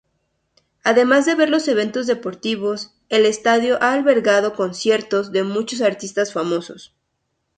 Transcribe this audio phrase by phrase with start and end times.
[0.83, 6.95] Además de los eventos deportivos, el estadio ha albergado conciertos de muchos artistas famosos.